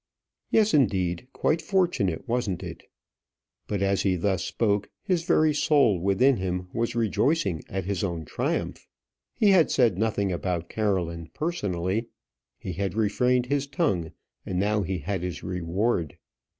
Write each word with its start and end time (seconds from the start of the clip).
"Yes, 0.49 0.73
indeed, 0.73 1.27
quite 1.31 1.61
fortunate; 1.61 2.27
wasn't 2.27 2.63
it?" 2.63 2.89
But 3.67 3.83
as 3.83 4.01
he 4.01 4.15
thus 4.15 4.43
spoke, 4.43 4.89
his 5.03 5.21
very 5.25 5.53
soul 5.53 5.99
within 5.99 6.37
him 6.37 6.69
was 6.73 6.95
rejoicing 6.95 7.61
at 7.69 7.85
his 7.85 8.03
own 8.03 8.25
triumph. 8.25 8.87
He 9.35 9.51
had 9.51 9.69
said 9.69 9.99
nothing 9.99 10.31
about 10.31 10.69
Caroline 10.69 11.29
personally; 11.35 12.07
he 12.57 12.73
had 12.73 12.95
refrained 12.95 13.45
his 13.45 13.67
tongue, 13.67 14.11
and 14.43 14.59
now 14.59 14.81
he 14.81 14.97
had 14.97 15.21
his 15.21 15.43
reward. 15.43 16.17